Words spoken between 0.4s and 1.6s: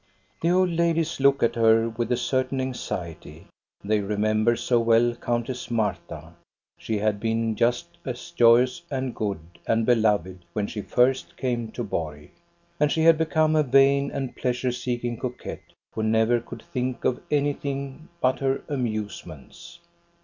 The old ladies look at